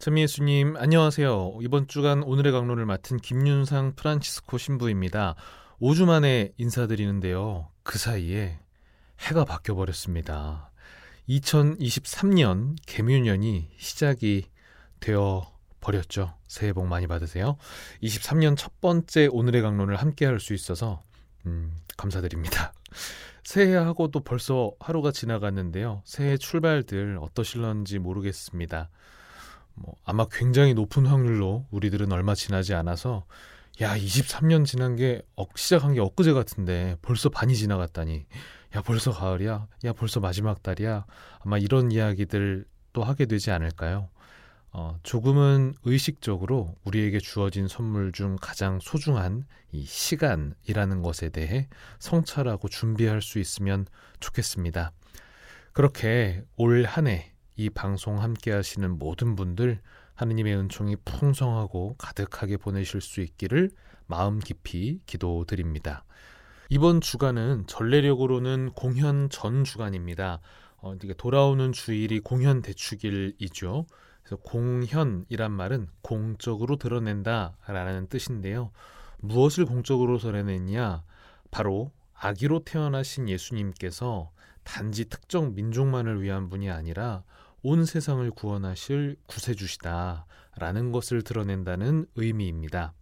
[0.00, 1.58] 참미예수님 안녕하세요.
[1.60, 5.34] 이번 주간 오늘의 강론을 맡은 김윤상 프란치스코 신부입니다.
[5.78, 7.68] 5주 만에 인사드리는데요.
[7.82, 8.58] 그 사이에
[9.20, 10.70] 해가 바뀌어 버렸습니다.
[11.28, 14.46] 2023년 개묘년이 시작이
[15.00, 15.46] 되어
[15.82, 16.32] 버렸죠.
[16.48, 17.58] 새해 복 많이 받으세요.
[18.02, 21.02] 23년 첫 번째 오늘의 강론을 함께 할 수 있어서
[21.44, 22.72] 음, 감사드립니다.
[23.44, 26.00] 새해하고도 벌써 하루가 지나갔는데요.
[26.06, 28.88] 새해 출발들 어떠실런지 모르겠습니다.
[29.80, 33.24] 뭐 아마 굉장히 높은 확률로 우리들은 얼마 지나지 않아서
[33.80, 38.26] 야 23년 지난 게 어, 시작한 게 엊그제 같은데 벌써 반이 지나갔다니
[38.76, 41.06] 야 벌써 가을이야 야 벌써 마지막 달이야
[41.40, 44.10] 아마 이런 이야기들 또 하게 되지 않을까요?
[44.72, 51.68] 어, 조금은 의식적으로 우리에게 주어진 선물 중 가장 소중한 이 시간이라는 것에 대해
[51.98, 53.86] 성찰하고 준비할 수 있으면
[54.20, 54.92] 좋겠습니다.
[55.72, 59.82] 그렇게 올 한 해 이 방송 함께 하시는 모든 분들
[60.14, 63.70] 하느님의 은총이 풍성하고 가득하게 보내실 수 있기를
[64.06, 66.04] 마음 깊이 기도드립니다.
[66.70, 70.40] 이번 주간은 전례력으로는 공현 전 주간입니다.
[70.78, 73.84] 어, 이게 돌아오는 주일이 공현 대축일이죠.
[74.22, 78.70] 그래서 공현이란 말은 공적으로 드러낸다라는 뜻인데요.
[79.18, 81.02] 무엇을 공적으로 드러냈냐?
[81.50, 84.30] 바로 아기로 태어나신 예수님께서
[84.64, 87.22] 단지 특정 민족만을 위한 분이 아니라
[87.62, 92.94] 온 세상을 구원하실 구세주시다라는 것을 드러낸다는 의미입니다.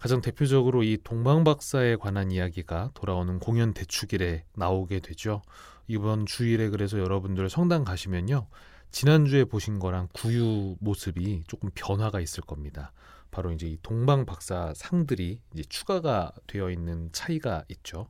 [0.00, 5.42] 가장 대표적으로 이 동방박사에 관한 이야기가 돌아오는 공연 대축일에 나오게 되죠.
[5.88, 8.46] 이번 주일에 그래서 여러분들 성당 가시면요.
[8.90, 12.92] 지난주에 보신 거랑 구유 모습이 조금 변화가 있을 겁니다.
[13.30, 18.08] 바로 이제 이 동방박사 상들이 이제 추가가 되어 있는 차이가 있죠.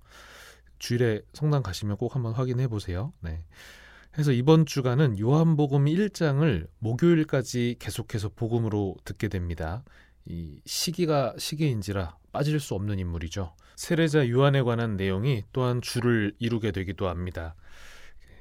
[0.79, 3.13] 주일에 성당 가시면 꼭 한번 확인해 보세요.
[3.21, 3.45] 네.
[4.13, 9.85] 그래서 이번 주간은 요한복음 1장을 목요일까지 계속해서 복음으로 듣게 됩니다.
[10.25, 13.55] 이 시기가 시기인지라 빠질 수 없는 인물이죠.
[13.77, 17.55] 세례자 요한에 관한 내용이 또한 줄을 이루게 되기도 합니다.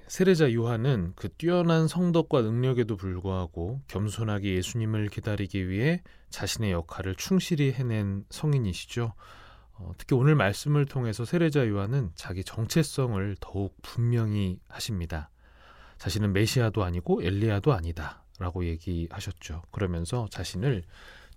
[0.07, 8.23] 세례자 요한은 그 뛰어난 성덕과 능력에도 불구하고 겸손하게 예수님을 기다리기 위해 자신의 역할을 충실히 해낸
[8.29, 9.13] 성인이시죠.
[9.73, 15.29] 어, 특히 오늘 말씀을 통해서 세례자 요한은 자기 정체성을 더욱 분명히 하십니다.
[15.97, 18.23] 자신은 메시아도 아니고 엘리야도 아니다.
[18.39, 19.63] 라고 얘기하셨죠.
[19.71, 20.83] 그러면서 자신을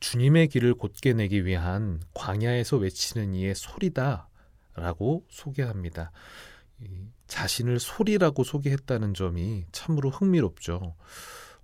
[0.00, 4.28] 주님의 길을 곧게 내기 위한 광야에서 외치는 이의 소리다.
[4.74, 6.12] 라고 소개합니다.
[7.26, 10.94] 자신을 소리라고 소개했다는 점이 참으로 흥미롭죠.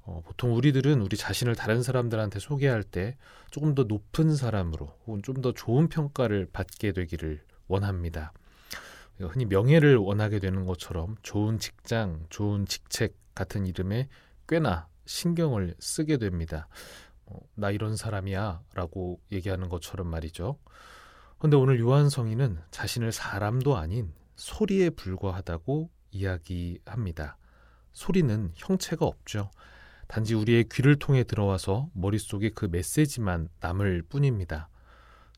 [0.02, 3.16] 어, 보통 우리들은 우리 자신을 다른 사람들한테 소개할 때
[3.50, 8.32] 조금 더 높은 사람으로 혹은 좀 더 좋은 평가를 받게 되기를 원합니다.
[9.20, 14.08] 흔히 명예를 원하게 되는 것처럼 좋은 직장, 좋은 직책 같은 이름에
[14.48, 16.68] 꽤나 신경을 쓰게 됩니다.
[17.26, 20.58] 어, 나 이런 사람이야 라고 얘기하는 것처럼 말이죠.
[21.38, 27.36] 근데 오늘 요한 성인은 자신을 사람도 아닌 소리에 불과하다고 이야기합니다.
[27.92, 29.50] 소리는 형체가 없죠.
[30.08, 34.68] 단지 우리의 귀를 통해 들어와서 머릿속에 그 메시지만 남을 뿐입니다.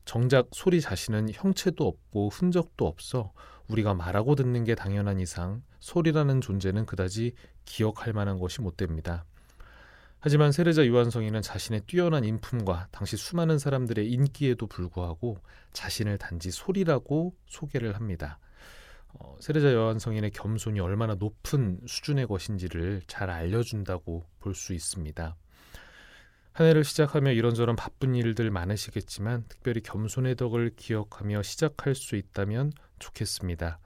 [0.05, 3.31] 정작 소리 자신은 형체도 없고 흔적도 없어
[3.67, 7.33] 우리가 말하고 듣는 게 당연한 이상 소리라는 존재는 그다지
[7.65, 9.25] 기억할 만한 것이 못 됩니다.
[10.21, 15.37] 하지만 세례자 요한성이는 자신의 뛰어난 인품과 당시 수많은 사람들의 인기에도 불구하고
[15.71, 18.39] 자신을 단지 소리라고 소개를 합니다.
[19.13, 25.35] 어, 세례자 요한성인의 겸손이 얼마나 높은 수준의 것인지를 잘 알려준다고 볼 수 있습니다.
[26.51, 33.79] 한 해를 시작하며 이런저런 바쁜 일들 많으시겠지만 특별히 겸손의 덕을 기억하며 시작할 수 있다면 좋겠습니다.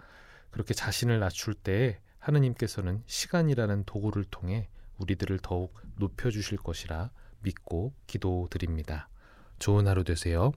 [0.50, 9.10] 그렇게 자신을 낮출 때에 하느님께서는 시간이라는 도구를 통해 우리들을 더욱 높여 주실 것이라 믿고 기도드립니다.
[9.60, 10.52] 좋은 하루 되세요.